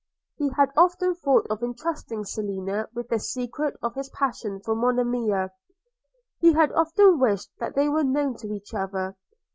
He 0.37 0.49
had 0.57 0.71
often 0.75 1.13
thought 1.13 1.45
of 1.51 1.61
entrusting 1.61 2.25
Selina 2.25 2.87
with 2.95 3.09
the 3.09 3.19
secret 3.19 3.77
of 3.83 3.93
his 3.93 4.09
passion 4.09 4.59
for 4.59 4.73
Monimia. 4.73 5.51
He 6.39 6.53
had 6.53 6.71
often 6.71 7.19
wished 7.19 7.51
they 7.75 7.87
were 7.87 8.03
known 8.03 8.33
to 8.37 8.51
each 8.51 8.73
other. 8.73 9.15